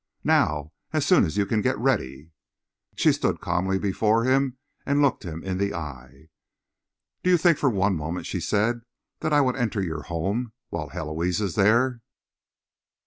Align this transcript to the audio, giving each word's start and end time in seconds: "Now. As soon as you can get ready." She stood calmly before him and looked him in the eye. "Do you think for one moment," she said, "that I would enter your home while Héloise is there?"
"Now. 0.23 0.71
As 0.93 1.05
soon 1.05 1.25
as 1.25 1.37
you 1.37 1.45
can 1.45 1.61
get 1.61 1.77
ready." 1.77 2.31
She 2.95 3.11
stood 3.11 3.39
calmly 3.39 3.77
before 3.77 4.23
him 4.23 4.57
and 4.83 4.99
looked 4.99 5.21
him 5.25 5.43
in 5.43 5.59
the 5.59 5.75
eye. 5.75 6.29
"Do 7.21 7.29
you 7.29 7.37
think 7.37 7.59
for 7.59 7.69
one 7.69 7.95
moment," 7.95 8.25
she 8.25 8.39
said, 8.39 8.81
"that 9.19 9.31
I 9.31 9.41
would 9.41 9.57
enter 9.57 9.79
your 9.83 10.01
home 10.01 10.53
while 10.69 10.89
Héloise 10.89 11.39
is 11.39 11.53
there?" 11.53 12.01